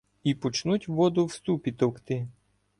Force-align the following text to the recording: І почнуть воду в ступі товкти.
І 0.23 0.35
почнуть 0.35 0.87
воду 0.87 1.25
в 1.25 1.33
ступі 1.33 1.71
товкти. 1.71 2.27